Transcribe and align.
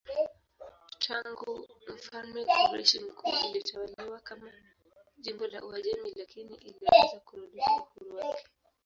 Tangu 0.99 1.67
mfalme 1.93 2.41
Koreshi 2.45 2.99
Mkuu 2.99 3.31
ilitawaliwa 3.49 4.19
kama 4.19 4.51
jimbo 5.17 5.47
la 5.47 5.65
Uajemi 5.65 6.13
lakini 6.15 6.55
iliweza 6.55 7.19
kurudisha 7.25 7.71
uhuru 7.95 8.15
wake. 8.17 8.47